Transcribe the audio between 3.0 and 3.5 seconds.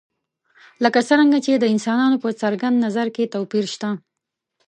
کې